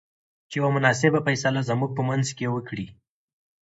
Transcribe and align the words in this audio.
چې 0.49 0.55
يوه 0.59 0.69
مناسبه 0.77 1.19
فيصله 1.27 1.61
زموږ 1.69 1.91
په 1.97 2.01
منځ 2.09 2.25
کې 2.37 2.51
وکړۍ. 2.53 2.87